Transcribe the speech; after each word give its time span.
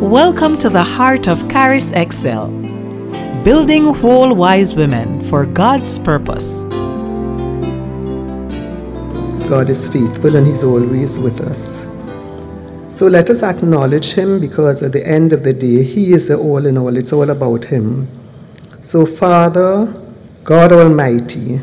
Welcome 0.00 0.58
to 0.58 0.68
the 0.68 0.82
heart 0.82 1.26
of 1.26 1.50
Charis 1.50 1.90
X-Elle, 1.94 2.50
building 3.42 3.94
whole 3.94 4.34
wise 4.34 4.76
women 4.76 5.22
for 5.22 5.46
God's 5.46 5.98
purpose. 5.98 6.64
God 9.48 9.70
is 9.70 9.88
faithful 9.88 10.36
and 10.36 10.46
He's 10.46 10.62
always 10.62 11.18
with 11.18 11.40
us. 11.40 11.86
So 12.94 13.06
let 13.06 13.30
us 13.30 13.42
acknowledge 13.42 14.12
Him 14.12 14.38
because 14.38 14.82
at 14.82 14.92
the 14.92 15.04
end 15.04 15.32
of 15.32 15.42
the 15.42 15.54
day, 15.54 15.82
He 15.82 16.12
is 16.12 16.28
the 16.28 16.36
all 16.36 16.66
in 16.66 16.76
all. 16.76 16.94
It's 16.94 17.14
all 17.14 17.30
about 17.30 17.64
Him. 17.64 18.06
So, 18.82 19.06
Father, 19.06 19.86
God 20.44 20.72
Almighty, 20.72 21.62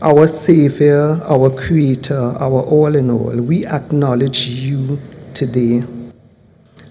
our 0.00 0.28
Savior, 0.28 1.20
our 1.24 1.50
Creator, 1.50 2.36
our 2.38 2.62
all 2.62 2.94
in 2.94 3.10
all, 3.10 3.34
we 3.34 3.66
acknowledge 3.66 4.46
you 4.46 5.00
today. 5.34 5.82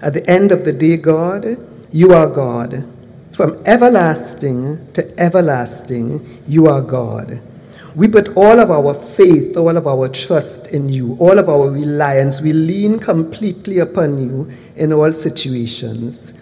At 0.06 0.14
the 0.14 0.30
end 0.30 0.52
of 0.52 0.64
the 0.64 0.72
day, 0.72 0.98
God, 0.98 1.58
you 1.92 2.14
are 2.14 2.28
God. 2.28 2.88
From 3.32 3.60
everlasting 3.66 4.94
to 4.94 5.20
everlasting, 5.20 6.44
you 6.48 6.68
are 6.68 6.80
God. 6.80 7.42
We 7.96 8.08
put 8.08 8.38
all 8.38 8.60
of 8.60 8.70
our 8.70 8.94
faith, 8.94 9.58
all 9.58 9.76
of 9.76 9.88
our 9.88 10.08
trust 10.10 10.68
in 10.68 10.90
you, 10.90 11.18
all 11.20 11.40
of 11.40 11.50
our 11.50 11.72
reliance. 11.72 12.40
We 12.40 12.54
lean 12.54 13.00
completely 13.00 13.80
upon 13.80 14.20
you 14.20 14.52
in 14.76 14.94
all 14.94 15.12
situations. 15.12 16.34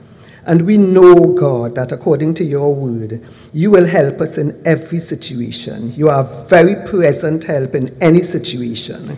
And 0.46 0.64
we 0.64 0.76
know, 0.76 1.28
God, 1.28 1.76
that 1.76 1.94
according 1.94 2.34
to 2.34 2.44
your 2.44 2.76
word, 2.76 3.26
you 3.54 3.72
will 3.72 3.88
help 3.88 4.20
us 4.20 4.38
in 4.38 4.62
every 4.66 5.00
situation. 5.00 5.94
You 5.94 6.10
are 6.10 6.26
very 6.50 6.86
present 6.86 7.46
help 7.46 7.76
in 7.76 7.96
any 8.02 8.24
situation. 8.24 9.18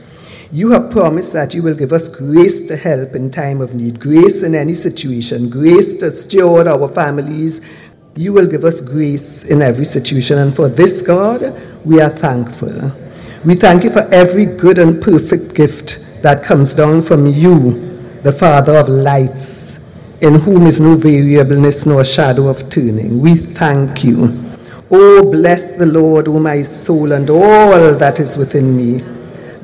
You 0.51 0.69
have 0.71 0.91
promised 0.91 1.33
that 1.33 1.53
you 1.53 1.63
will 1.63 1.73
give 1.73 1.91
us 1.91 2.07
grace 2.07 2.61
to 2.67 2.77
help 2.77 3.15
in 3.15 3.31
time 3.31 3.61
of 3.61 3.73
need, 3.73 3.99
grace 3.99 4.43
in 4.43 4.53
any 4.53 4.75
situation, 4.75 5.49
grace 5.49 5.95
to 5.95 6.11
steward 6.11 6.67
our 6.67 6.87
families. 6.87 7.91
You 8.15 8.31
will 8.31 8.45
give 8.47 8.63
us 8.63 8.79
grace 8.79 9.43
in 9.43 9.61
every 9.61 9.85
situation. 9.85 10.37
And 10.37 10.55
for 10.55 10.69
this, 10.69 11.01
God, 11.01 11.59
we 11.83 11.99
are 11.99 12.09
thankful. 12.09 12.91
We 13.43 13.55
thank 13.55 13.83
you 13.83 13.89
for 13.89 14.07
every 14.13 14.45
good 14.45 14.77
and 14.77 15.01
perfect 15.01 15.55
gift 15.55 16.05
that 16.21 16.43
comes 16.43 16.75
down 16.75 17.01
from 17.01 17.25
you, 17.25 17.97
the 18.21 18.31
Father 18.31 18.77
of 18.77 18.87
lights, 18.87 19.79
in 20.21 20.35
whom 20.35 20.67
is 20.67 20.79
no 20.79 20.95
variableness 20.95 21.85
nor 21.85 22.03
shadow 22.03 22.47
of 22.47 22.69
turning. 22.69 23.19
We 23.19 23.35
thank 23.35 24.03
you. 24.03 24.45
Oh, 24.91 25.29
bless 25.29 25.73
the 25.73 25.87
Lord, 25.87 26.27
O 26.27 26.39
my 26.39 26.61
soul, 26.61 27.11
and 27.11 27.29
all 27.29 27.95
that 27.95 28.19
is 28.19 28.37
within 28.37 28.77
me. 28.77 29.14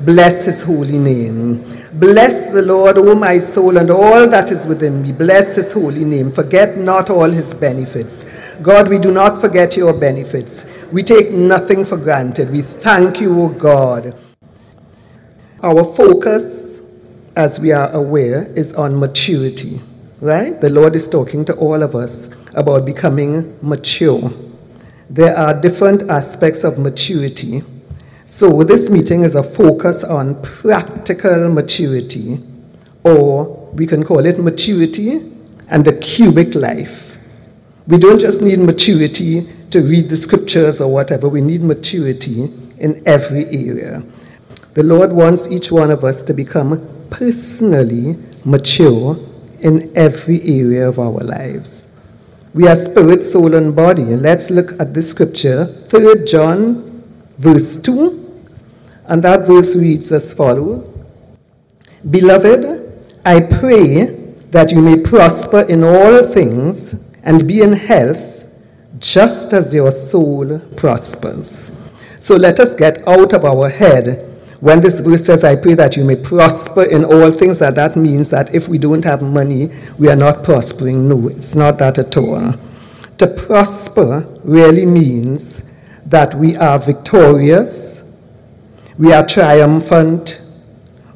Bless 0.04 0.46
his 0.46 0.64
holy 0.64 0.98
name. 0.98 1.64
Bless 1.94 2.52
the 2.52 2.62
Lord, 2.62 2.98
O 2.98 3.14
my 3.14 3.38
soul, 3.38 3.76
and 3.76 3.88
all 3.88 4.26
that 4.26 4.50
is 4.50 4.66
within 4.66 5.00
me. 5.00 5.12
Bless 5.12 5.54
his 5.54 5.72
holy 5.72 6.04
name. 6.04 6.32
Forget 6.32 6.76
not 6.76 7.08
all 7.08 7.30
his 7.30 7.54
benefits. 7.54 8.56
God, 8.56 8.88
we 8.88 8.98
do 8.98 9.12
not 9.12 9.40
forget 9.40 9.76
your 9.76 9.92
benefits. 9.92 10.64
We 10.90 11.04
take 11.04 11.30
nothing 11.30 11.84
for 11.84 11.96
granted. 11.96 12.50
We 12.50 12.62
thank 12.62 13.20
you, 13.20 13.42
O 13.42 13.48
God. 13.48 14.16
Our 15.62 15.84
focus, 15.84 16.82
as 17.36 17.60
we 17.60 17.70
are 17.70 17.92
aware, 17.92 18.52
is 18.56 18.74
on 18.74 18.98
maturity, 18.98 19.80
right? 20.20 20.60
The 20.60 20.70
Lord 20.70 20.96
is 20.96 21.06
talking 21.06 21.44
to 21.44 21.54
all 21.54 21.80
of 21.80 21.94
us 21.94 22.28
about 22.54 22.84
becoming 22.84 23.56
mature. 23.62 24.32
There 25.08 25.36
are 25.36 25.54
different 25.54 26.10
aspects 26.10 26.64
of 26.64 26.78
maturity 26.78 27.62
so 28.26 28.62
this 28.62 28.88
meeting 28.88 29.22
is 29.22 29.34
a 29.34 29.42
focus 29.42 30.04
on 30.04 30.40
practical 30.42 31.48
maturity, 31.48 32.40
or 33.04 33.44
we 33.74 33.86
can 33.86 34.04
call 34.04 34.24
it 34.24 34.38
maturity 34.38 35.32
and 35.68 35.84
the 35.84 35.92
cubic 35.94 36.54
life. 36.54 37.16
We 37.86 37.98
don't 37.98 38.20
just 38.20 38.42
need 38.42 38.60
maturity 38.60 39.48
to 39.70 39.80
read 39.80 40.08
the 40.08 40.16
scriptures 40.16 40.80
or 40.80 40.92
whatever, 40.92 41.28
we 41.28 41.40
need 41.40 41.62
maturity 41.62 42.50
in 42.78 43.02
every 43.06 43.46
area. 43.46 44.02
The 44.74 44.82
Lord 44.82 45.12
wants 45.12 45.50
each 45.50 45.72
one 45.72 45.90
of 45.90 46.04
us 46.04 46.22
to 46.24 46.34
become 46.34 47.06
personally 47.10 48.18
mature 48.44 49.18
in 49.60 49.90
every 49.96 50.40
area 50.42 50.88
of 50.88 50.98
our 50.98 51.20
lives. 51.20 51.86
We 52.54 52.68
are 52.68 52.76
spirit, 52.76 53.22
soul, 53.22 53.54
and 53.54 53.74
body. 53.74 54.04
Let's 54.04 54.50
look 54.50 54.78
at 54.80 54.92
the 54.92 55.00
scripture, 55.00 55.66
3 55.88 56.24
John, 56.26 56.91
verse 57.38 57.76
2 57.76 58.22
and 59.06 59.22
that 59.22 59.46
verse 59.46 59.76
reads 59.76 60.10
as 60.12 60.32
follows 60.32 60.96
Beloved, 62.10 63.10
I 63.24 63.40
pray 63.40 64.06
that 64.50 64.72
you 64.72 64.82
may 64.82 64.98
prosper 64.98 65.60
in 65.60 65.84
all 65.84 66.26
things 66.26 66.96
and 67.22 67.46
be 67.46 67.62
in 67.62 67.72
health, 67.72 68.44
just 68.98 69.52
as 69.52 69.72
your 69.72 69.92
soul 69.92 70.58
prospers. 70.76 71.70
So 72.18 72.36
let 72.36 72.58
us 72.58 72.74
get 72.74 73.06
out 73.06 73.32
of 73.32 73.44
our 73.44 73.68
head 73.68 74.28
when 74.60 74.80
this 74.80 75.00
verse 75.00 75.24
says, 75.24 75.42
I 75.42 75.56
pray 75.56 75.74
that 75.74 75.96
you 75.96 76.04
may 76.04 76.16
prosper 76.16 76.84
in 76.84 77.04
all 77.04 77.32
things, 77.32 77.58
that 77.60 77.74
that 77.74 77.96
means 77.96 78.30
that 78.30 78.54
if 78.54 78.68
we 78.68 78.78
don't 78.78 79.04
have 79.04 79.20
money, 79.20 79.70
we 79.98 80.08
are 80.08 80.16
not 80.16 80.44
prospering. 80.44 81.08
No, 81.08 81.28
it's 81.28 81.54
not 81.54 81.78
that 81.78 81.98
at 81.98 82.16
all. 82.16 82.54
To 83.18 83.26
prosper 83.26 84.26
really 84.44 84.86
means 84.86 85.64
that 86.06 86.34
we 86.34 86.56
are 86.56 86.78
victorious, 86.78 88.02
we 88.98 89.12
are 89.12 89.26
triumphant. 89.26 90.40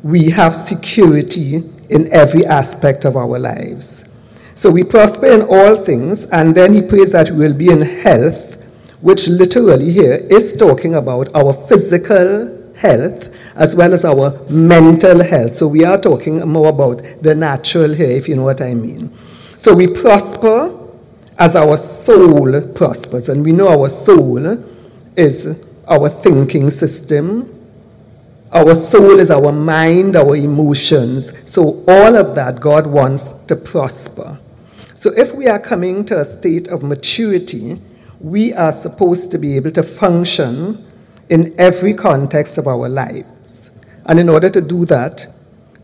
We 0.03 0.31
have 0.31 0.55
security 0.55 1.63
in 1.91 2.13
every 2.13 2.47
aspect 2.47 3.05
of 3.05 3.17
our 3.17 3.39
lives. 3.39 4.05
So 4.55 4.71
we 4.71 4.85
prosper 4.85 5.27
in 5.27 5.43
all 5.43 5.77
things, 5.77 6.27
and 6.27 6.55
then 6.55 6.73
he 6.73 6.81
prays 6.81 7.11
that 7.13 7.31
we 7.31 7.39
will 7.39 7.55
be 7.55 7.71
in 7.71 7.83
health, 7.83 8.57
which 9.01 9.29
literally 9.29 9.91
here 9.93 10.15
is 10.31 10.53
talking 10.53 10.95
about 10.95 11.35
our 11.35 11.53
physical 11.67 12.73
health 12.77 13.35
as 13.57 13.75
well 13.75 13.93
as 13.93 14.05
our 14.05 14.39
mental 14.49 15.23
health. 15.25 15.57
So 15.57 15.67
we 15.67 15.85
are 15.85 15.99
talking 15.99 16.41
more 16.49 16.69
about 16.69 17.03
the 17.23 17.35
natural 17.35 17.93
here, 17.93 18.11
if 18.11 18.29
you 18.29 18.37
know 18.37 18.45
what 18.45 18.61
I 18.61 18.75
mean. 18.75 19.11
So 19.57 19.75
we 19.75 19.87
prosper 19.87 20.73
as 21.39 21.57
our 21.57 21.77
soul 21.77 22.63
prospers, 22.75 23.29
and 23.29 23.45
we 23.45 23.53
know 23.53 23.69
our 23.69 23.89
soul 23.89 24.57
is 25.17 25.63
our 25.89 26.09
thinking 26.09 26.71
system, 26.71 27.53
our 28.53 28.75
soul 28.75 29.19
is 29.19 29.31
our 29.31 29.53
mind, 29.53 30.17
our 30.17 30.37
emotions. 30.37 31.33
So, 31.51 31.85
all 31.89 32.17
of 32.17 32.35
that 32.37 32.61
God 32.61 32.87
wants 32.87 33.31
to 33.49 33.57
prosper. 33.57 34.39
So, 34.95 35.11
if 35.17 35.35
we 35.35 35.47
are 35.47 35.59
coming 35.59 36.05
to 36.07 36.21
a 36.21 36.25
state 36.25 36.69
of 36.69 36.83
maturity, 36.83 37.81
we 38.21 38.55
are 38.55 38.73
supposed 38.73 39.31
to 39.33 39.39
be 39.39 39.57
able 39.57 39.73
to 39.73 39.83
function 39.83 40.85
in 41.29 41.55
every 41.59 41.93
context 41.93 42.57
of 42.57 42.67
our 42.67 42.89
lives. 42.89 43.71
And 44.07 44.21
in 44.21 44.29
order 44.29 44.49
to 44.49 44.61
do 44.61 44.85
that, 44.87 45.27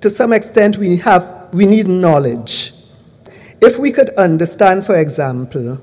to 0.01 0.09
some 0.09 0.33
extent, 0.33 0.77
we, 0.77 0.97
have, 0.99 1.49
we 1.53 1.67
need 1.67 1.89
knowledge. 1.89 2.73
If 3.61 3.79
we 3.79 3.93
could 3.93 4.11
understand, 4.11 4.87
for 4.87 4.97
example, 4.97 5.77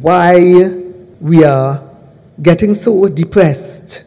why 0.00 0.82
we 1.20 1.44
are 1.44 1.87
getting 2.42 2.74
so 2.74 3.08
depressed 3.08 4.04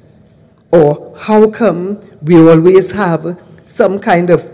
or 0.71 1.15
how 1.17 1.49
come 1.49 1.99
we 2.21 2.37
always 2.37 2.91
have 2.91 3.41
some 3.65 3.99
kind 3.99 4.29
of 4.29 4.49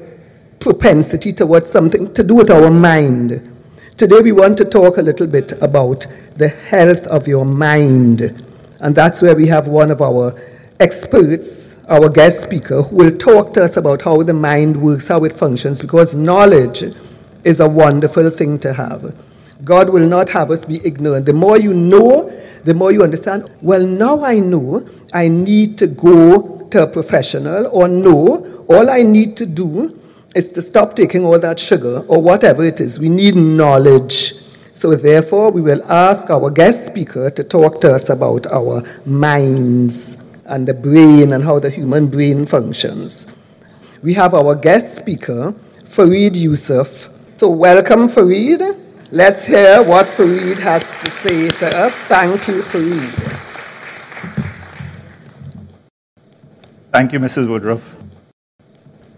propensity 0.60 1.32
towards 1.32 1.70
something 1.70 2.12
to 2.14 2.24
do 2.24 2.36
with 2.36 2.50
our 2.50 2.72
mind? 2.72 3.54
Today 3.98 4.20
we 4.20 4.32
want 4.32 4.58
to 4.58 4.66
talk 4.66 4.98
a 4.98 5.02
little 5.02 5.28
bit 5.28 5.52
about 5.62 6.06
the 6.36 6.48
health 6.48 7.06
of 7.08 7.28
your 7.28 7.46
mind. 7.46 8.44
And 8.80 8.96
that's 8.96 9.22
where 9.22 9.36
we 9.36 9.48
have 9.48 9.68
one 9.68 9.92
of 9.92 10.02
our 10.02 10.40
experts, 10.80 11.76
our 11.88 12.10
guest 12.10 12.42
speaker, 12.42 12.84
who 12.84 12.96
will 12.96 13.18
talk 13.18 13.54
to 13.54 13.64
us 13.64 13.78
about 13.78 14.04
how 14.04 14.22
the 14.22 14.34
mind 14.34 14.80
works, 14.80 15.08
how 15.08 15.24
it 15.24 15.34
functions, 15.34 15.82
because 15.82 16.16
knowledge 16.16 16.84
is 17.44 17.60
a 17.60 17.68
wonderful 17.68 18.30
thing 18.30 18.60
to 18.60 18.74
have. 18.74 19.16
God 19.64 19.90
will 19.90 20.08
not 20.08 20.30
have 20.30 20.52
us 20.52 20.66
be 20.66 20.80
ignorant. 20.86 21.26
The 21.26 21.34
more 21.34 21.58
you 21.58 21.74
know, 21.74 22.30
the 22.64 22.74
more 22.74 22.92
you 22.92 23.04
understand, 23.04 23.50
well, 23.62 23.86
now 23.86 24.24
I 24.24 24.40
know 24.40 24.88
I 25.14 25.28
need 25.28 25.78
to 25.80 25.88
go 25.88 26.68
to 26.70 26.84
a 26.84 26.88
professional, 26.88 27.68
or 27.68 27.88
no, 27.88 28.66
all 28.68 28.90
I 28.90 29.02
need 29.02 29.38
to 29.38 29.46
do 29.46 30.00
is 30.36 30.52
to 30.52 30.62
stop 30.62 30.96
taking 30.96 31.26
all 31.26 31.40
that 31.40 31.60
sugar, 31.60 32.00
or 32.08 32.22
whatever 32.22 32.64
it 32.64 32.80
is. 32.80 33.00
We 33.00 33.10
need 33.10 33.36
knowledge. 33.36 34.34
So, 34.74 34.96
therefore, 34.96 35.50
we 35.50 35.62
will 35.62 35.84
ask 35.92 36.30
our 36.30 36.52
guest 36.52 36.86
speaker 36.86 37.32
to 37.32 37.44
talk 37.44 37.82
to 37.82 37.96
us 37.96 38.10
about 38.10 38.46
our 38.48 38.84
minds 39.06 40.18
and 40.46 40.68
the 40.68 40.74
brain 40.74 41.34
and 41.34 41.44
how 41.44 41.58
the 41.58 41.70
human 41.70 42.08
brain 42.08 42.46
functions. 42.46 43.26
We 44.04 44.14
have 44.14 44.36
our 44.36 44.54
guest 44.54 44.96
speaker, 44.96 45.56
Farid 45.86 46.36
Yusuf. 46.36 47.10
So, 47.38 47.50
welcome, 47.50 48.08
Farid. 48.08 48.62
Let's 49.10 49.46
hear 49.46 49.82
what 49.82 50.06
Farid 50.06 50.58
has 50.58 50.84
to 51.02 51.10
say 51.10 51.48
to 51.48 51.78
us. 51.78 51.94
Thank 52.10 52.46
you, 52.50 52.62
Farid. 52.62 53.14
Thank 56.92 57.14
you, 57.14 57.20
Mrs. 57.20 57.48
Woodruff. 57.48 57.96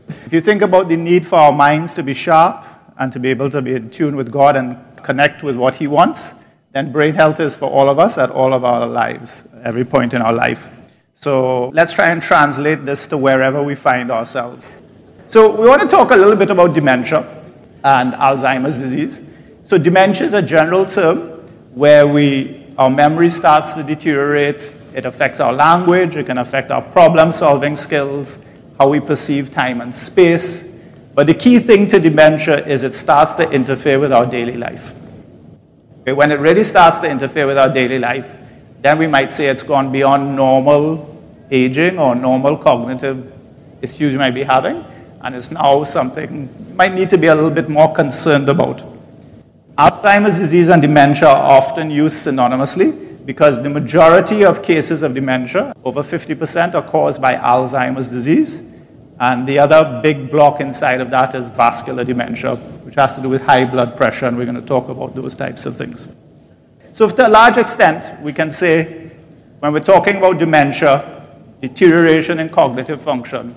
If 0.08 0.32
you 0.32 0.42
think 0.42 0.62
about 0.62 0.90
the 0.90 0.96
need 0.96 1.26
for 1.26 1.38
our 1.38 1.52
minds 1.52 1.96
to 1.96 2.04
be 2.04 2.14
sharp 2.14 2.64
and 3.00 3.12
to 3.12 3.20
be 3.20 3.30
able 3.30 3.50
to 3.50 3.64
be 3.64 3.74
in 3.74 3.90
tune 3.90 4.16
with 4.16 4.32
God 4.32 4.56
and 4.56 4.78
connect 4.98 5.42
with 5.42 5.56
what 5.56 5.74
He 5.74 5.88
wants, 5.88 6.36
then 6.72 6.92
brain 6.92 7.16
health 7.16 7.40
is 7.40 7.58
for 7.58 7.68
all 7.68 7.90
of 7.90 7.98
us 7.98 8.20
at 8.20 8.30
all 8.30 8.54
of 8.54 8.64
our 8.64 8.86
lives, 8.86 9.46
every 9.64 9.86
point 9.86 10.14
in 10.14 10.22
our 10.22 10.34
life. 10.34 10.70
So 11.16 11.70
let's 11.70 11.94
try 11.94 12.12
and 12.12 12.22
translate 12.22 12.86
this 12.86 13.08
to 13.08 13.18
wherever 13.18 13.64
we 13.64 13.74
find 13.74 14.12
ourselves. 14.12 14.68
So 15.26 15.60
we 15.60 15.68
want 15.68 15.82
to 15.82 15.88
talk 15.88 16.12
a 16.12 16.16
little 16.16 16.36
bit 16.36 16.52
about 16.52 16.76
dementia 16.76 17.28
and 17.84 18.14
Alzheimer's 18.14 18.80
disease. 18.80 19.29
So 19.70 19.78
dementia 19.78 20.26
is 20.26 20.34
a 20.34 20.42
general 20.42 20.84
term 20.84 21.30
where 21.76 22.08
we, 22.08 22.66
our 22.80 22.90
memory 22.90 23.30
starts 23.30 23.76
to 23.76 23.84
deteriorate. 23.84 24.74
It 24.96 25.06
affects 25.06 25.40
our 25.40 25.54
language. 25.54 26.16
It 26.16 26.26
can 26.26 26.40
affect 26.40 26.72
our 26.72 26.82
problem-solving 26.82 27.76
skills, 27.76 28.44
how 28.80 28.90
we 28.90 29.00
perceive 29.00 29.52
time 29.52 29.82
and 29.82 29.94
space. 29.94 30.76
But 31.14 31.28
the 31.28 31.36
key 31.36 31.60
thing 31.60 31.86
to 31.90 32.00
dementia 32.00 32.66
is 32.66 32.84
it 32.84 32.96
starts 32.96 33.36
to 33.36 33.48
interfere 33.52 34.00
with 34.00 34.12
our 34.12 34.26
daily 34.26 34.58
life. 34.58 34.96
Okay, 36.02 36.14
when 36.14 36.32
it 36.32 36.40
really 36.40 36.64
starts 36.64 36.98
to 37.02 37.08
interfere 37.08 37.46
with 37.46 37.60
our 37.60 37.72
daily 37.72 38.00
life, 38.00 38.40
then 38.82 38.98
we 38.98 39.06
might 39.06 39.32
say 39.32 39.50
it's 39.50 39.62
gone 39.62 39.92
beyond 39.92 40.36
normal 40.36 41.16
aging 41.52 42.00
or 42.00 42.16
normal 42.16 42.58
cognitive 42.58 43.32
issues 43.84 44.14
you 44.14 44.18
might 44.18 44.34
be 44.34 44.42
having, 44.42 44.84
and 45.22 45.36
it's 45.36 45.52
now 45.52 45.84
something 45.84 46.50
you 46.68 46.74
might 46.74 46.96
need 46.96 47.12
to 47.12 47.20
be 47.20 47.28
a 47.28 47.36
little 47.36 47.52
bit 47.52 47.70
more 47.70 47.94
concerned 47.94 48.50
about. 48.50 48.84
Alzheimer's 49.80 50.38
disease 50.38 50.68
and 50.68 50.82
dementia 50.82 51.30
are 51.30 51.52
often 51.52 51.90
used 51.90 52.28
synonymously 52.28 53.26
because 53.26 53.64
the 53.64 53.70
majority 53.70 54.44
of 54.44 54.62
cases 54.62 55.04
of 55.04 55.14
dementia, 55.14 55.74
over 55.86 56.02
50%, 56.02 56.76
are 56.76 56.82
caused 56.82 57.22
by 57.22 57.36
Alzheimer's 57.36 58.10
disease. 58.10 58.62
And 59.22 59.48
the 59.48 59.58
other 59.58 60.02
big 60.04 60.32
block 60.32 60.60
inside 60.60 61.00
of 61.00 61.10
that 61.12 61.34
is 61.34 61.48
vascular 61.48 62.04
dementia, 62.04 62.58
which 62.84 62.96
has 62.96 63.16
to 63.16 63.22
do 63.22 63.30
with 63.30 63.42
high 63.42 63.64
blood 63.64 63.96
pressure, 63.96 64.26
and 64.26 64.38
we're 64.38 64.44
going 64.44 64.60
to 64.60 64.66
talk 64.66 64.90
about 64.90 65.16
those 65.16 65.34
types 65.34 65.66
of 65.66 65.78
things. 65.78 66.10
So, 66.92 67.08
to 67.08 67.28
a 67.28 67.30
large 67.30 67.56
extent, 67.56 68.22
we 68.22 68.34
can 68.34 68.52
say 68.52 69.12
when 69.60 69.72
we're 69.72 69.80
talking 69.80 70.18
about 70.18 70.40
dementia, 70.40 71.26
deterioration 71.62 72.42
in 72.42 72.50
cognitive 72.50 73.02
function, 73.02 73.56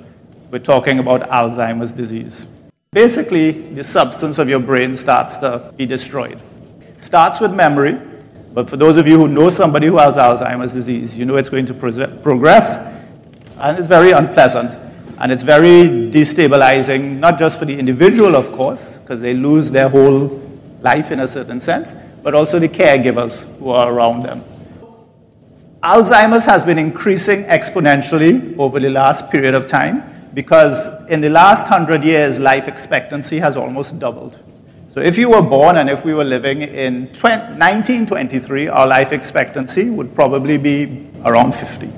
we're 0.53 0.61
talking 0.61 1.01
about 1.01 1.23
Alzheimer's 1.31 1.91
disease. 1.91 2.47
Basically, 2.95 3.53
the 3.53 3.83
substance 3.83 4.39
of 4.39 4.51
your 4.51 4.59
brain 4.59 4.95
starts 4.95 5.39
to 5.39 5.73
be 5.79 5.87
destroyed. 5.87 6.39
Starts 6.99 7.41
with 7.41 7.55
memory, 7.55 7.99
but 8.53 8.69
for 8.69 8.77
those 8.77 8.99
of 8.99 9.07
you 9.07 9.17
who 9.17 9.29
know 9.29 9.49
somebody 9.49 9.87
who 9.87 9.97
has 9.97 10.19
Alzheimer's 10.19 10.75
disease, 10.75 11.17
you 11.17 11.25
know 11.25 11.37
it's 11.37 11.49
going 11.49 11.65
to 11.65 11.73
progress, 11.73 12.77
and 13.57 13.79
it's 13.79 13.87
very 13.87 14.11
unpleasant. 14.11 14.79
And 15.17 15.33
it's 15.33 15.43
very 15.43 15.89
destabilizing, 16.11 17.19
not 17.19 17.39
just 17.39 17.59
for 17.59 17.65
the 17.65 17.79
individual, 17.79 18.37
of 18.37 18.53
course, 18.53 18.99
because 18.99 19.23
they 19.23 19.33
lose 19.33 19.71
their 19.71 19.89
whole 19.89 20.27
life 20.83 21.11
in 21.11 21.21
a 21.21 21.29
certain 21.29 21.61
sense, 21.61 21.95
but 22.23 22.35
also 22.35 22.59
the 22.59 22.69
caregivers 22.69 23.47
who 23.59 23.71
are 23.71 23.91
around 23.91 24.23
them. 24.23 24.45
Alzheimer's 25.83 26.45
has 26.45 26.63
been 26.63 26.79
increasing 26.79 27.45
exponentially 27.45 28.55
over 28.59 28.79
the 28.79 28.91
last 28.91 29.31
period 29.31 29.55
of 29.55 29.67
time 29.67 30.12
because 30.35 31.09
in 31.09 31.21
the 31.21 31.29
last 31.29 31.67
hundred 31.67 32.05
years, 32.05 32.41
life 32.41 32.69
expectancy 32.69 33.39
has 33.39 33.57
almost 33.57 33.99
doubled. 33.99 34.41
So 34.89 35.01
if 35.01 35.17
you 35.17 35.31
were 35.31 35.43
born 35.43 35.79
and 35.79 35.89
if 35.89 36.05
we 36.05 36.13
were 36.13 36.25
living 36.25 36.61
in 36.63 37.07
1923, 37.07 38.69
our 38.69 38.87
life 38.87 39.13
expectancy 39.13 39.89
would 39.89 40.15
probably 40.15 40.59
be 40.59 41.09
around 41.25 41.55
50. 41.55 41.91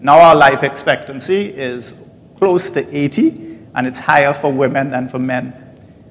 Now 0.00 0.18
our 0.20 0.34
life 0.34 0.62
expectancy 0.62 1.46
is 1.46 1.94
close 2.36 2.70
to 2.70 2.96
80, 2.96 3.58
and 3.74 3.86
it's 3.86 3.98
higher 3.98 4.32
for 4.32 4.52
women 4.52 4.90
than 4.90 5.08
for 5.08 5.18
men. 5.18 5.54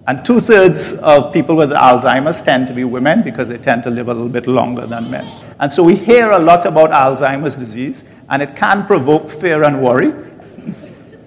And 0.07 0.25
two 0.25 0.39
thirds 0.39 0.99
of 1.03 1.31
people 1.31 1.55
with 1.55 1.69
Alzheimer's 1.69 2.41
tend 2.41 2.65
to 2.67 2.73
be 2.73 2.83
women 2.83 3.21
because 3.21 3.47
they 3.47 3.57
tend 3.57 3.83
to 3.83 3.91
live 3.91 4.09
a 4.09 4.13
little 4.13 4.29
bit 4.29 4.47
longer 4.47 4.87
than 4.87 5.11
men. 5.11 5.25
And 5.59 5.71
so 5.71 5.83
we 5.83 5.95
hear 5.95 6.31
a 6.31 6.39
lot 6.39 6.65
about 6.65 6.89
Alzheimer's 6.89 7.55
disease, 7.55 8.03
and 8.29 8.41
it 8.41 8.55
can 8.55 8.87
provoke 8.87 9.29
fear 9.29 9.63
and 9.63 9.83
worry. 9.83 10.11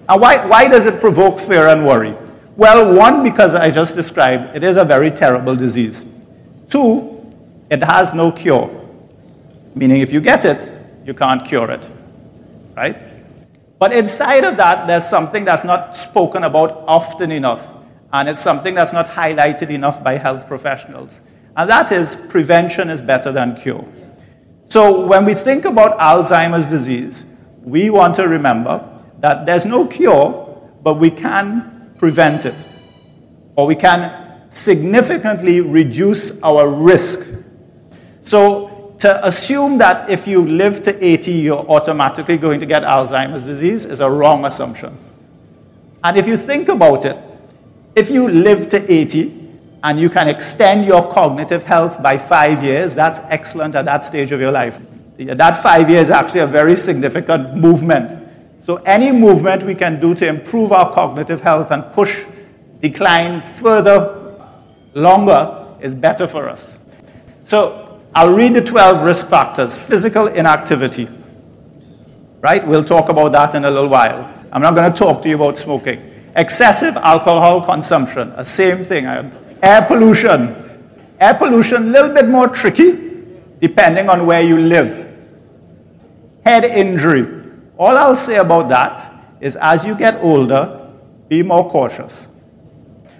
And 0.07 0.21
why, 0.21 0.45
why 0.45 0.67
does 0.67 0.85
it 0.85 0.99
provoke 0.99 1.39
fear 1.39 1.67
and 1.67 1.85
worry? 1.85 2.15
Well, 2.55 2.95
one, 2.95 3.23
because 3.23 3.55
I 3.55 3.69
just 3.69 3.95
described, 3.95 4.55
it 4.55 4.63
is 4.63 4.77
a 4.77 4.85
very 4.85 5.11
terrible 5.11 5.55
disease. 5.55 6.05
Two, 6.69 7.29
it 7.69 7.83
has 7.83 8.13
no 8.13 8.31
cure, 8.31 8.69
meaning 9.73 10.01
if 10.01 10.13
you 10.13 10.21
get 10.21 10.45
it, 10.45 10.71
you 11.05 11.13
can't 11.13 11.45
cure 11.45 11.69
it, 11.71 11.89
right? 12.75 13.09
But 13.77 13.93
inside 13.93 14.43
of 14.43 14.57
that, 14.57 14.87
there's 14.87 15.07
something 15.07 15.43
that's 15.43 15.63
not 15.63 15.95
spoken 15.95 16.43
about 16.43 16.83
often 16.87 17.31
enough 17.31 17.73
and 18.13 18.29
it's 18.29 18.39
something 18.39 18.75
that's 18.75 18.93
not 18.93 19.07
highlighted 19.07 19.69
enough 19.69 20.01
by 20.01 20.15
health 20.17 20.47
professionals. 20.47 21.21
And 21.57 21.69
that 21.69 21.91
is 21.91 22.15
prevention 22.15 22.89
is 22.89 23.01
better 23.01 23.31
than 23.31 23.57
cure. 23.57 23.85
So 24.67 25.05
when 25.05 25.25
we 25.25 25.33
think 25.33 25.65
about 25.65 25.97
Alzheimer's 25.99 26.69
disease, 26.69 27.25
we 27.61 27.89
want 27.89 28.15
to 28.15 28.27
remember 28.29 28.94
that 29.25 29.47
there's 29.47 29.65
no 29.65 29.87
cure, 29.87 30.55
but 30.83 30.99
we 30.99 31.09
can 31.09 31.91
prevent 31.97 32.45
it. 32.45 32.69
Or 33.55 33.65
we 33.65 33.73
can 33.73 34.51
significantly 34.51 35.61
reduce 35.61 36.43
our 36.43 36.69
risk. 36.69 37.43
So 38.21 38.93
to 38.99 39.25
assume 39.25 39.79
that 39.79 40.11
if 40.11 40.27
you 40.27 40.45
live 40.45 40.83
to 40.83 41.03
80, 41.03 41.31
you're 41.31 41.65
automatically 41.67 42.37
going 42.37 42.59
to 42.59 42.67
get 42.67 42.83
Alzheimer's 42.83 43.43
disease 43.43 43.83
is 43.83 43.99
a 43.99 44.07
wrong 44.07 44.45
assumption. 44.45 44.95
And 46.03 46.17
if 46.17 46.27
you 46.27 46.37
think 46.37 46.69
about 46.69 47.03
it, 47.05 47.17
if 47.95 48.11
you 48.11 48.27
live 48.27 48.69
to 48.69 48.93
80 48.93 49.41
and 49.81 49.99
you 49.99 50.11
can 50.11 50.27
extend 50.27 50.85
your 50.85 51.11
cognitive 51.11 51.63
health 51.63 51.99
by 52.03 52.19
five 52.19 52.63
years, 52.63 52.93
that's 52.93 53.21
excellent 53.29 53.73
at 53.73 53.85
that 53.85 54.05
stage 54.05 54.31
of 54.31 54.39
your 54.39 54.51
life. 54.51 54.79
That 55.17 55.63
five 55.63 55.89
years 55.89 56.09
is 56.09 56.11
actually 56.11 56.41
a 56.41 56.47
very 56.47 56.75
significant 56.75 57.55
movement. 57.55 58.24
So, 58.65 58.77
any 58.77 59.11
movement 59.11 59.61
we 59.61 59.75
can 59.75 59.99
do 59.99 60.15
to 60.15 60.27
improve 60.27 60.71
our 60.71 60.91
cognitive 60.91 61.39
health 61.39 61.69
and 61.69 61.83
push 61.93 62.25
decline 62.81 63.39
further, 63.39 64.39
longer, 64.95 65.67
is 65.81 65.93
better 65.93 66.25
for 66.27 66.49
us. 66.49 66.75
So, 67.43 68.01
I'll 68.15 68.33
read 68.33 68.55
the 68.55 68.61
12 68.61 69.03
risk 69.03 69.27
factors. 69.27 69.77
Physical 69.77 70.25
inactivity. 70.25 71.07
Right? 72.41 72.65
We'll 72.67 72.83
talk 72.83 73.09
about 73.09 73.33
that 73.33 73.53
in 73.53 73.65
a 73.65 73.69
little 73.69 73.87
while. 73.87 74.33
I'm 74.51 74.63
not 74.63 74.73
going 74.73 74.91
to 74.91 74.97
talk 74.97 75.21
to 75.21 75.29
you 75.29 75.35
about 75.35 75.59
smoking. 75.59 76.01
Excessive 76.35 76.97
alcohol 76.97 77.61
consumption, 77.61 78.33
a 78.35 78.43
same 78.43 78.83
thing. 78.83 79.05
Air 79.61 79.83
pollution. 79.83 80.55
Air 81.21 81.35
pollution, 81.35 81.83
a 81.83 81.85
little 81.85 82.15
bit 82.15 82.27
more 82.27 82.47
tricky, 82.47 83.21
depending 83.59 84.09
on 84.09 84.25
where 84.25 84.41
you 84.41 84.57
live. 84.57 85.13
Head 86.43 86.63
injury. 86.65 87.44
All 87.77 87.97
I'll 87.97 88.15
say 88.15 88.37
about 88.37 88.69
that 88.69 89.11
is 89.41 89.55
as 89.57 89.85
you 89.85 89.95
get 89.95 90.21
older, 90.21 90.91
be 91.27 91.43
more 91.43 91.69
cautious. 91.69 92.27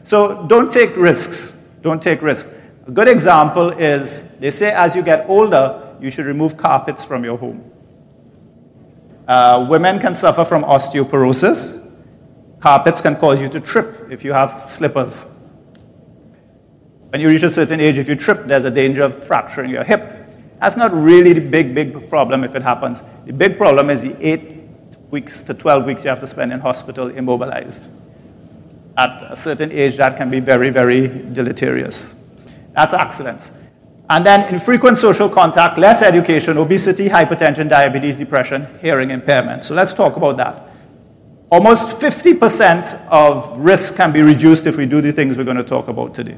So 0.03 0.45
don't 0.47 0.71
take 0.71 0.95
risks. 0.95 1.53
Don't 1.81 2.01
take 2.01 2.21
risks. 2.21 2.53
A 2.88 2.91
good 2.91 3.07
example 3.07 3.71
is 3.71 4.39
they 4.39 4.51
say 4.51 4.71
as 4.71 4.95
you 4.95 5.01
get 5.01 5.27
older, 5.27 5.95
you 6.00 6.09
should 6.09 6.25
remove 6.25 6.57
carpets 6.57 7.03
from 7.03 7.24
your 7.24 7.38
home. 7.38 7.71
Uh, 9.27 9.65
women 9.67 10.00
can 10.00 10.13
suffer 10.13 10.45
from 10.45 10.63
osteoporosis. 10.63 11.81
Carpets 12.59 13.01
can 13.01 13.15
cause 13.15 13.41
you 13.41 13.50
to 13.50 13.59
trip 13.59 14.12
if 14.12 14.24
you 14.24 14.33
have 14.33 14.69
slippers. 14.69 15.25
When 17.09 17.21
you 17.21 17.29
reach 17.29 17.43
a 17.43 17.50
certain 17.50 17.79
age, 17.79 17.97
if 17.97 18.07
you 18.07 18.15
trip, 18.15 18.45
there's 18.45 18.65
a 18.65 18.71
danger 18.71 19.03
of 19.03 19.24
fracturing 19.24 19.69
your 19.71 19.83
hip. 19.83 20.25
That's 20.59 20.77
not 20.77 20.93
really 20.93 21.33
the 21.33 21.41
big, 21.41 21.75
big 21.75 22.09
problem 22.09 22.43
if 22.43 22.55
it 22.55 22.63
happens. 22.63 23.03
The 23.25 23.33
big 23.33 23.57
problem 23.57 23.89
is 23.89 24.01
the 24.01 24.15
eight 24.25 24.57
weeks 25.12 25.43
to 25.43 25.53
12 25.53 25.85
weeks 25.85 26.03
you 26.03 26.09
have 26.09 26.19
to 26.21 26.27
spend 26.27 26.53
in 26.53 26.59
hospital 26.59 27.09
immobilized. 27.09 27.89
At 28.97 29.21
a 29.29 29.35
certain 29.35 29.71
age, 29.71 29.97
that 29.97 30.15
can 30.15 30.29
be 30.29 30.39
very, 30.39 30.69
very 30.69 31.07
deleterious. 31.07 32.15
That's 32.74 32.93
accidents. 32.93 33.51
And 34.09 34.25
then 34.25 34.53
infrequent 34.53 34.97
social 34.97 35.27
contact, 35.27 35.77
less 35.77 36.01
education, 36.01 36.57
obesity, 36.57 37.09
hypertension, 37.09 37.67
diabetes, 37.67 38.17
depression, 38.17 38.67
hearing 38.79 39.09
impairment. 39.09 39.63
So 39.63 39.74
let's 39.74 39.93
talk 39.93 40.15
about 40.15 40.38
that. 40.38 40.69
Almost 41.51 42.00
50% 42.00 43.07
of 43.09 43.57
risk 43.59 43.95
can 43.95 44.12
be 44.12 44.21
reduced 44.21 44.67
if 44.67 44.77
we 44.77 44.85
do 44.85 45.01
the 45.01 45.12
things 45.12 45.38
we're 45.38 45.43
going 45.43 45.57
to 45.57 45.63
talk 45.63 45.88
about 45.88 46.13
today. 46.13 46.38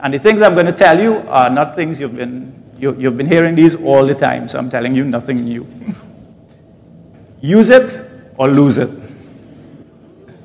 And 0.00 0.12
the 0.12 0.18
things 0.18 0.42
I'm 0.42 0.54
going 0.54 0.66
to 0.66 0.72
tell 0.72 1.00
you 1.00 1.18
are 1.28 1.48
not 1.48 1.74
things 1.74 2.00
you've 2.00 2.16
been, 2.16 2.61
you, 2.82 2.96
you've 2.98 3.16
been 3.16 3.28
hearing 3.28 3.54
these 3.54 3.76
all 3.76 4.04
the 4.04 4.14
time, 4.14 4.48
so 4.48 4.58
I'm 4.58 4.68
telling 4.68 4.96
you 4.96 5.04
nothing 5.04 5.44
new. 5.44 5.64
Use 7.40 7.70
it 7.70 8.02
or 8.36 8.48
lose 8.48 8.76
it. 8.76 8.90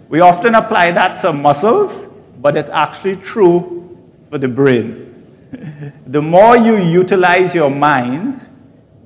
We 0.08 0.20
often 0.20 0.53
apply 0.53 0.91
that 0.91 1.20
to 1.22 1.34
muscles, 1.34 2.08
but 2.39 2.56
it's 2.56 2.70
actually 2.70 3.15
true 3.15 3.98
for 4.29 4.38
the 4.38 4.48
brain. 4.48 5.03
the 6.06 6.22
more 6.22 6.56
you 6.56 6.77
utilize 6.77 7.56
your 7.56 7.72
mind, 7.72 8.50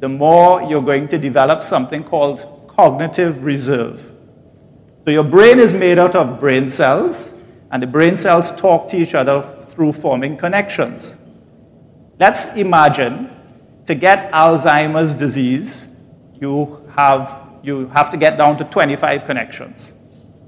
the 0.02 0.10
more 0.10 0.62
you're 0.64 0.84
going 0.84 1.08
to 1.08 1.18
develop 1.18 1.64
something 1.64 2.04
called 2.04 2.46
cognitive 2.68 3.46
reserve. 3.46 4.12
So 5.06 5.12
your 5.12 5.24
brain 5.24 5.58
is 5.58 5.74
made 5.74 5.98
out 5.98 6.16
of 6.16 6.38
brain 6.38 6.70
cells, 6.70 7.34
and 7.72 7.82
the 7.82 7.88
brain 7.88 8.18
cells 8.18 8.54
talk 8.54 8.90
to 8.90 8.98
each 8.98 9.16
other 9.16 9.42
through 9.42 9.94
forming 9.94 10.36
connections. 10.36 11.16
Let's 12.22 12.56
imagine 12.56 13.32
to 13.86 13.96
get 13.96 14.32
Alzheimer's 14.32 15.16
disease, 15.16 15.90
you 16.40 16.88
have, 16.96 17.58
you 17.64 17.88
have 17.88 18.12
to 18.12 18.18
get 18.18 18.38
down 18.38 18.58
to 18.58 18.64
25 18.64 19.26
connections. 19.26 19.92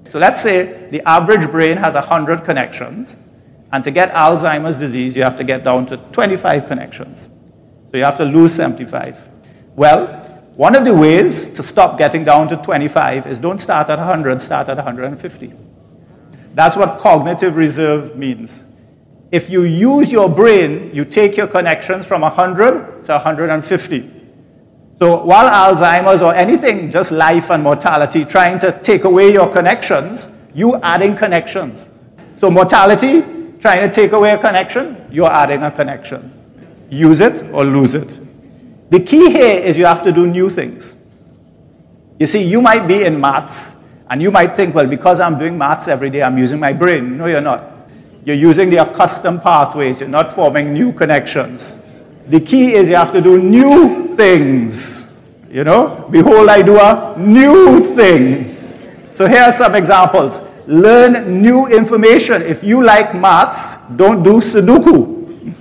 So 0.03 0.19
let's 0.19 0.39
say 0.39 0.87
the 0.91 1.01
average 1.09 1.49
brain 1.49 1.77
has 1.77 1.95
100 1.95 2.43
connections, 2.43 3.17
and 3.71 3.83
to 3.83 3.89
get 3.89 4.11
Alzheimer's 4.11 4.77
disease, 4.77 5.17
you 5.17 5.23
have 5.23 5.35
to 5.37 5.43
get 5.43 5.63
down 5.63 5.87
to 5.87 5.97
25 5.97 6.67
connections. 6.67 7.27
So 7.89 7.97
you 7.97 8.03
have 8.03 8.17
to 8.17 8.25
lose 8.25 8.53
75. 8.53 9.27
Well, 9.75 10.21
one 10.55 10.75
of 10.75 10.85
the 10.85 10.93
ways 10.93 11.47
to 11.53 11.63
stop 11.63 11.97
getting 11.97 12.23
down 12.23 12.49
to 12.49 12.57
25 12.57 13.25
is 13.25 13.39
don't 13.39 13.57
start 13.57 13.89
at 13.89 13.97
100, 13.97 14.39
start 14.39 14.69
at 14.69 14.77
150. 14.77 15.53
That's 16.53 16.75
what 16.75 16.99
cognitive 16.99 17.55
reserve 17.55 18.15
means. 18.15 18.67
If 19.33 19.49
you 19.49 19.63
use 19.63 20.11
your 20.11 20.29
brain, 20.29 20.91
you 20.93 21.03
take 21.03 21.35
your 21.35 21.47
connections 21.47 22.05
from 22.05 22.21
100 22.21 23.03
to 23.05 23.13
150. 23.13 24.11
So 24.99 25.23
while 25.23 25.49
Alzheimer's 25.49 26.21
or 26.21 26.35
anything, 26.35 26.91
just 26.91 27.11
life 27.11 27.49
and 27.49 27.63
mortality, 27.63 28.25
trying 28.25 28.59
to 28.59 28.71
take 28.83 29.05
away 29.05 29.33
your 29.33 29.51
connections, 29.51 30.51
you 30.53 30.75
adding 30.83 31.15
connections. 31.15 31.89
So 32.35 32.51
mortality, 32.51 33.23
trying 33.59 33.81
to 33.81 33.91
take 33.91 34.11
away 34.11 34.33
a 34.33 34.37
connection, 34.37 35.03
you're 35.09 35.31
adding 35.31 35.63
a 35.63 35.71
connection. 35.71 36.31
Use 36.91 37.19
it 37.19 37.41
or 37.51 37.65
lose 37.65 37.95
it. 37.95 38.19
The 38.91 38.99
key 38.99 39.31
here 39.31 39.59
is 39.63 39.79
you 39.79 39.85
have 39.85 40.03
to 40.03 40.11
do 40.11 40.27
new 40.27 40.47
things. 40.47 40.95
You 42.19 42.27
see, 42.27 42.43
you 42.43 42.61
might 42.61 42.87
be 42.87 43.03
in 43.03 43.19
maths 43.19 43.89
and 44.11 44.21
you 44.21 44.29
might 44.29 44.51
think, 44.51 44.75
well, 44.75 44.85
because 44.85 45.19
I'm 45.19 45.39
doing 45.39 45.57
maths 45.57 45.87
every 45.87 46.11
day, 46.11 46.21
I'm 46.21 46.37
using 46.37 46.59
my 46.59 46.71
brain. 46.71 47.17
No, 47.17 47.25
you're 47.25 47.41
not. 47.41 47.72
You're 48.25 48.35
using 48.35 48.69
the 48.69 48.77
accustomed 48.77 49.41
pathways, 49.41 49.99
you're 49.99 50.09
not 50.09 50.29
forming 50.29 50.73
new 50.73 50.93
connections. 50.93 51.75
The 52.27 52.39
key 52.39 52.73
is 52.73 52.87
you 52.87 52.95
have 52.95 53.11
to 53.11 53.21
do 53.21 53.41
new 53.41 54.15
things. 54.15 55.21
You 55.49 55.63
know, 55.63 56.07
behold, 56.09 56.49
I 56.49 56.61
do 56.61 56.79
a 56.79 57.15
new 57.17 57.79
thing. 57.95 58.55
So 59.11 59.27
here 59.27 59.43
are 59.43 59.51
some 59.51 59.75
examples. 59.75 60.41
Learn 60.65 61.41
new 61.41 61.67
information. 61.67 62.41
If 62.41 62.63
you 62.63 62.83
like 62.83 63.13
maths, 63.13 63.87
don't 63.95 64.23
do 64.23 64.39
Sudoku. 64.39 65.53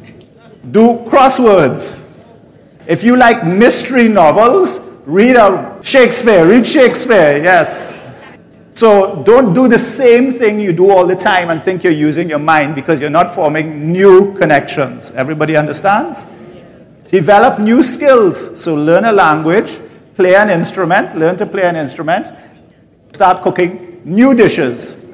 Do 0.70 1.04
crosswords. 1.10 2.16
If 2.86 3.02
you 3.02 3.16
like 3.16 3.44
mystery 3.44 4.08
novels, 4.08 5.02
read 5.06 5.36
a 5.36 5.78
Shakespeare. 5.82 6.46
Read 6.46 6.66
Shakespeare, 6.66 7.42
yes. 7.42 8.01
So 8.72 9.22
don't 9.22 9.52
do 9.52 9.68
the 9.68 9.78
same 9.78 10.32
thing 10.32 10.58
you 10.58 10.72
do 10.72 10.90
all 10.90 11.06
the 11.06 11.16
time 11.16 11.50
and 11.50 11.62
think 11.62 11.84
you're 11.84 11.92
using 11.92 12.28
your 12.28 12.38
mind 12.38 12.74
because 12.74 13.00
you're 13.00 13.10
not 13.10 13.34
forming 13.34 13.92
new 13.92 14.34
connections. 14.34 15.10
Everybody 15.12 15.56
understands? 15.56 16.26
Develop 17.10 17.58
new 17.58 17.82
skills. 17.82 18.60
So 18.62 18.74
learn 18.74 19.04
a 19.04 19.12
language, 19.12 19.78
play 20.14 20.34
an 20.34 20.48
instrument, 20.48 21.14
learn 21.14 21.36
to 21.36 21.46
play 21.46 21.64
an 21.64 21.76
instrument, 21.76 22.28
start 23.12 23.42
cooking 23.42 24.00
new 24.04 24.34
dishes. 24.34 25.04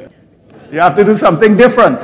You 0.70 0.78
have 0.78 0.94
to 0.96 1.04
do 1.04 1.14
something 1.14 1.56
different. 1.56 1.98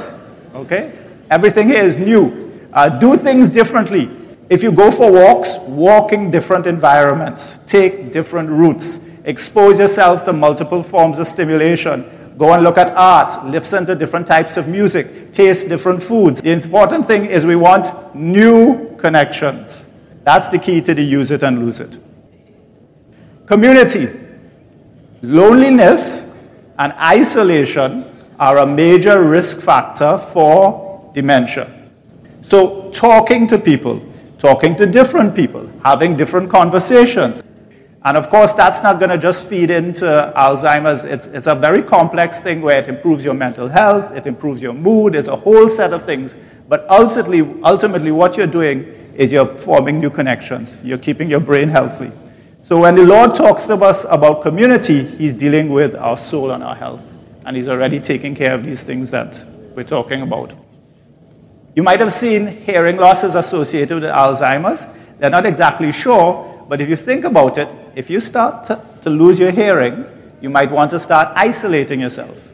Okay? 0.55 0.93
Everything 1.31 1.69
here 1.69 1.83
is 1.83 1.99
new. 1.99 2.51
Uh, 2.73 2.89
do 2.89 3.17
things 3.17 3.49
differently. 3.49 4.11
If 4.51 4.63
you 4.63 4.73
go 4.73 4.91
for 4.91 5.13
walks, 5.13 5.59
walk 5.61 6.13
in 6.13 6.31
different 6.31 6.67
environments, 6.67 7.59
take 7.67 8.13
different 8.13 8.51
routes, 8.51 9.04
expose 9.25 9.79
yourself 9.79 10.25
to 10.25 10.33
multiple 10.33 10.83
forms 10.83 11.19
of 11.19 11.27
stimulation. 11.27 12.05
Go 12.37 12.53
and 12.53 12.65
look 12.65 12.79
at 12.79 12.95
art, 12.97 13.45
listen 13.47 13.87
to 13.87 13.95
different 13.95 14.27
types 14.27 14.57
of 14.57 14.69
music, 14.69 15.33
taste 15.33 15.69
different 15.69 16.03
foods. 16.03 16.41
The 16.41 16.51
important 16.53 17.07
thing 17.07 17.27
is 17.27 17.47
we 17.47 17.57
want 17.57 18.15
new 18.15 18.95
connections. 18.97 19.89
That's 20.25 20.49
the 20.49 20.59
key 20.59 20.81
to 20.83 20.95
the 20.95 21.03
use 21.03 21.31
it 21.31 21.43
and 21.43 21.65
lose 21.65 21.81
it. 21.81 21.99
Community. 23.47 24.09
Loneliness 25.23 26.35
and 26.79 26.93
isolation 26.95 28.11
are 28.39 28.59
a 28.59 28.67
major 28.67 29.23
risk 29.23 29.61
factor 29.61 30.19
for 30.19 31.11
dementia. 31.15 31.71
So, 32.43 32.91
talking 32.91 33.47
to 33.47 33.59
people, 33.59 34.03
talking 34.39 34.77
to 34.77 34.87
different 34.87 35.35
people, 35.35 35.71
having 35.83 36.17
different 36.17 36.51
conversations. 36.51 37.43
And 38.05 38.19
of 38.19 38.29
course, 38.29 38.53
that's 38.53 38.83
not 38.83 38.99
going 38.99 39.11
to 39.11 39.17
just 39.17 39.49
feed 39.49 39.71
into 39.71 40.05
Alzheimer's. 40.37 41.05
It's, 41.05 41.27
it's 41.29 41.47
a 41.47 41.55
very 41.55 41.83
complex 41.83 42.39
thing 42.39 42.61
where 42.61 42.79
it 42.79 42.87
improves 42.87 43.25
your 43.25 43.33
mental 43.33 43.67
health, 43.67 44.15
it 44.15 44.27
improves 44.27 44.63
your 44.63 44.75
mood, 44.75 45.17
it's 45.17 45.29
a 45.29 45.37
whole 45.37 45.71
set 45.71 45.95
of 45.95 46.03
things. 46.03 46.37
But 46.69 46.89
ultimately, 46.91 47.41
ultimately, 47.63 48.11
what 48.11 48.37
you're 48.37 48.47
doing 48.47 48.85
is 49.15 49.33
you're 49.33 49.57
forming 49.59 50.01
new 50.01 50.11
connections. 50.11 50.77
You're 50.83 50.99
keeping 50.99 51.31
your 51.31 51.41
brain 51.41 51.71
healthy. 51.71 52.13
So 52.63 52.81
when 52.81 52.95
the 52.95 53.05
Lord 53.05 53.35
talks 53.35 53.67
to 53.67 53.75
us 53.77 54.05
about 54.11 54.43
community, 54.43 55.05
He's 55.05 55.33
dealing 55.33 55.71
with 55.71 55.95
our 55.95 56.19
soul 56.19 56.51
and 56.51 56.63
our 56.63 56.75
health. 56.75 57.03
And 57.47 57.57
He's 57.57 57.69
already 57.69 58.01
taking 58.01 58.35
care 58.35 58.55
of 58.55 58.65
these 58.65 58.83
things 58.83 59.11
that 59.13 59.43
we're 59.75 59.83
talking 59.83 60.21
about. 60.21 60.55
You 61.75 61.83
might 61.83 62.01
have 62.01 62.13
seen 62.13 62.47
hearing 62.49 62.99
losses 62.99 63.35
associated 63.35 64.03
with 64.03 64.11
Alzheimer's. 64.11 64.87
They're 65.19 65.31
not 65.31 65.47
exactly 65.47 65.91
sure, 65.91 66.54
but 66.69 66.81
if 66.81 66.89
you 66.89 66.97
think 66.97 67.25
about 67.25 67.59
it, 67.59 67.75
if 67.95 68.11
you 68.11 68.21
start 68.21 68.65
to, 68.65 68.81
to 69.03 69.11
lose 69.11 69.39
your 69.39 69.51
hearing, 69.51 70.07
you 70.41 70.51
might 70.51 70.71
want 70.71 70.91
to 70.91 70.99
start 70.99 71.29
isolating 71.37 72.01
yourself. 72.01 72.53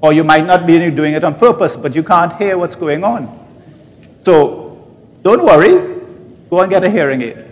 Or 0.00 0.12
you 0.12 0.24
might 0.24 0.46
not 0.46 0.66
be 0.66 0.90
doing 0.90 1.14
it 1.14 1.24
on 1.24 1.38
purpose, 1.38 1.76
but 1.76 1.94
you 1.94 2.02
can't 2.02 2.32
hear 2.34 2.58
what's 2.58 2.76
going 2.76 3.04
on. 3.04 3.40
So 4.22 4.86
don't 5.22 5.44
worry, 5.44 6.02
go 6.50 6.60
and 6.60 6.70
get 6.70 6.84
a 6.84 6.90
hearing 6.90 7.22
aid. 7.22 7.44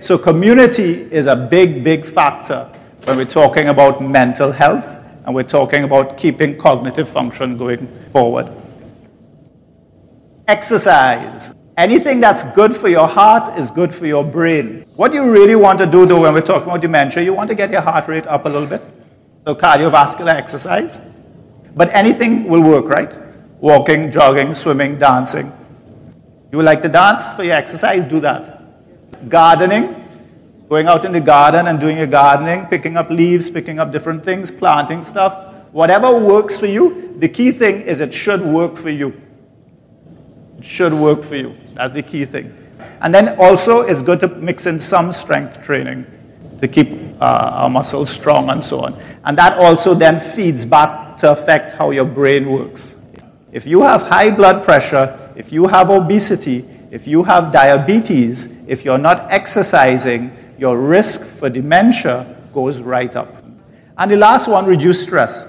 So, 0.00 0.18
community 0.18 1.10
is 1.10 1.26
a 1.26 1.34
big, 1.34 1.82
big 1.82 2.04
factor 2.04 2.70
when 3.04 3.16
we're 3.16 3.24
talking 3.24 3.68
about 3.68 4.02
mental 4.02 4.52
health 4.52 4.98
and 5.24 5.34
we're 5.34 5.42
talking 5.42 5.84
about 5.84 6.18
keeping 6.18 6.58
cognitive 6.58 7.08
function 7.08 7.56
going 7.56 7.88
forward. 8.12 8.52
Exercise. 10.46 11.54
Anything 11.76 12.20
that's 12.20 12.42
good 12.54 12.74
for 12.74 12.88
your 12.88 13.06
heart 13.06 13.58
is 13.58 13.70
good 13.70 13.94
for 13.94 14.06
your 14.06 14.24
brain. 14.24 14.86
What 14.96 15.12
you 15.12 15.30
really 15.30 15.56
want 15.56 15.78
to 15.80 15.86
do, 15.86 16.06
though, 16.06 16.22
when 16.22 16.32
we're 16.32 16.40
talking 16.40 16.68
about 16.68 16.80
dementia, 16.80 17.22
you 17.22 17.34
want 17.34 17.50
to 17.50 17.54
get 17.54 17.70
your 17.70 17.82
heart 17.82 18.08
rate 18.08 18.26
up 18.26 18.46
a 18.46 18.48
little 18.48 18.66
bit. 18.66 18.82
So, 19.46 19.54
cardiovascular 19.54 20.32
exercise. 20.32 21.00
But 21.74 21.92
anything 21.92 22.48
will 22.48 22.62
work, 22.62 22.86
right? 22.86 23.18
Walking, 23.60 24.10
jogging, 24.10 24.54
swimming, 24.54 24.98
dancing. 24.98 25.52
You 26.50 26.62
like 26.62 26.80
to 26.80 26.88
dance 26.88 27.34
for 27.34 27.42
your 27.42 27.56
exercise? 27.56 28.04
Do 28.04 28.20
that. 28.20 29.28
Gardening. 29.28 30.02
Going 30.70 30.86
out 30.86 31.04
in 31.04 31.12
the 31.12 31.20
garden 31.20 31.66
and 31.66 31.78
doing 31.78 31.98
your 31.98 32.06
gardening, 32.06 32.66
picking 32.66 32.96
up 32.96 33.10
leaves, 33.10 33.50
picking 33.50 33.78
up 33.78 33.92
different 33.92 34.24
things, 34.24 34.50
planting 34.50 35.04
stuff. 35.04 35.54
Whatever 35.72 36.18
works 36.18 36.58
for 36.58 36.66
you, 36.66 37.14
the 37.18 37.28
key 37.28 37.52
thing 37.52 37.82
is 37.82 38.00
it 38.00 38.14
should 38.14 38.40
work 38.40 38.76
for 38.76 38.88
you. 38.88 39.20
It 40.56 40.64
should 40.64 40.94
work 40.94 41.22
for 41.22 41.36
you. 41.36 41.54
That's 41.76 41.92
the 41.92 42.02
key 42.02 42.24
thing. 42.24 42.54
And 43.00 43.14
then 43.14 43.38
also, 43.38 43.82
it's 43.82 44.02
good 44.02 44.20
to 44.20 44.28
mix 44.28 44.66
in 44.66 44.78
some 44.78 45.12
strength 45.12 45.62
training 45.62 46.06
to 46.58 46.66
keep 46.66 46.88
uh, 47.20 47.50
our 47.52 47.70
muscles 47.70 48.08
strong 48.08 48.48
and 48.50 48.64
so 48.64 48.84
on. 48.84 48.98
And 49.24 49.36
that 49.36 49.58
also 49.58 49.94
then 49.94 50.18
feeds 50.18 50.64
back 50.64 51.16
to 51.18 51.32
affect 51.32 51.72
how 51.72 51.90
your 51.90 52.06
brain 52.06 52.50
works. 52.50 52.96
If 53.52 53.66
you 53.66 53.82
have 53.82 54.02
high 54.02 54.30
blood 54.30 54.64
pressure, 54.64 55.32
if 55.36 55.52
you 55.52 55.66
have 55.66 55.90
obesity, 55.90 56.64
if 56.90 57.06
you 57.06 57.22
have 57.24 57.52
diabetes, 57.52 58.48
if 58.66 58.84
you're 58.84 58.98
not 58.98 59.30
exercising, 59.30 60.34
your 60.58 60.78
risk 60.78 61.24
for 61.26 61.50
dementia 61.50 62.36
goes 62.54 62.80
right 62.80 63.14
up. 63.14 63.44
And 63.98 64.10
the 64.10 64.16
last 64.16 64.48
one, 64.48 64.64
reduce 64.64 65.02
stress. 65.02 65.46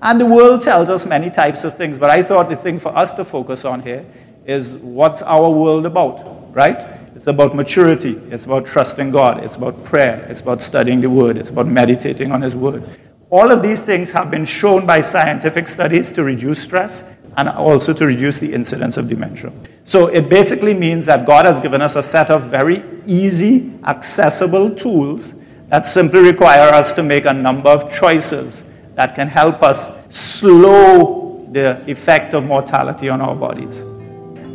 And 0.00 0.20
the 0.20 0.26
world 0.26 0.62
tells 0.62 0.90
us 0.90 1.06
many 1.06 1.30
types 1.30 1.64
of 1.64 1.74
things, 1.74 1.98
but 1.98 2.10
I 2.10 2.22
thought 2.22 2.48
the 2.48 2.56
thing 2.56 2.78
for 2.78 2.96
us 2.96 3.12
to 3.14 3.24
focus 3.24 3.64
on 3.64 3.80
here 3.80 4.06
is 4.48 4.78
what's 4.78 5.20
our 5.22 5.50
world 5.50 5.84
about, 5.84 6.54
right? 6.54 6.80
It's 7.14 7.26
about 7.26 7.54
maturity, 7.54 8.14
it's 8.30 8.46
about 8.46 8.64
trusting 8.64 9.10
God, 9.10 9.44
it's 9.44 9.56
about 9.56 9.84
prayer, 9.84 10.26
it's 10.30 10.40
about 10.40 10.62
studying 10.62 11.02
the 11.02 11.10
Word, 11.10 11.36
it's 11.36 11.50
about 11.50 11.66
meditating 11.66 12.32
on 12.32 12.40
His 12.40 12.56
Word. 12.56 12.82
All 13.28 13.50
of 13.50 13.60
these 13.60 13.82
things 13.82 14.10
have 14.12 14.30
been 14.30 14.46
shown 14.46 14.86
by 14.86 15.02
scientific 15.02 15.68
studies 15.68 16.10
to 16.12 16.24
reduce 16.24 16.62
stress 16.62 17.04
and 17.36 17.50
also 17.50 17.92
to 17.92 18.06
reduce 18.06 18.40
the 18.40 18.50
incidence 18.50 18.96
of 18.96 19.06
dementia. 19.06 19.52
So 19.84 20.06
it 20.06 20.30
basically 20.30 20.72
means 20.72 21.04
that 21.06 21.26
God 21.26 21.44
has 21.44 21.60
given 21.60 21.82
us 21.82 21.96
a 21.96 22.02
set 22.02 22.30
of 22.30 22.44
very 22.44 22.82
easy, 23.04 23.78
accessible 23.84 24.74
tools 24.74 25.34
that 25.68 25.86
simply 25.86 26.20
require 26.20 26.72
us 26.72 26.92
to 26.94 27.02
make 27.02 27.26
a 27.26 27.34
number 27.34 27.68
of 27.68 27.94
choices 27.94 28.64
that 28.94 29.14
can 29.14 29.28
help 29.28 29.62
us 29.62 30.08
slow 30.08 31.46
the 31.52 31.84
effect 31.90 32.32
of 32.32 32.44
mortality 32.44 33.10
on 33.10 33.20
our 33.20 33.34
bodies. 33.34 33.84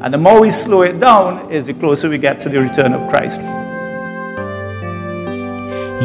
And 0.03 0.13
the 0.13 0.17
more 0.17 0.41
we 0.41 0.51
slow 0.51 0.81
it 0.81 0.99
down, 0.99 1.49
is 1.49 1.65
the 1.65 1.73
closer 1.73 2.09
we 2.09 2.17
get 2.17 2.37
to 2.41 2.49
the 2.49 2.59
return 2.59 2.91
of 2.91 3.09
Christ. 3.09 3.39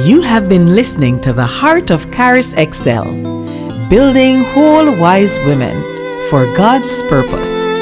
You 0.07 0.21
have 0.23 0.49
been 0.49 0.73
listening 0.73 1.21
to 1.23 1.33
the 1.33 1.45
Heart 1.45 1.91
of 1.91 2.09
Charis 2.13 2.57
X-Elle, 2.57 3.89
Building 3.91 4.45
Whole 4.45 4.97
Wise 4.97 5.37
Women 5.41 5.83
for 6.31 6.47
God's 6.55 7.03
Purpose. 7.03 7.78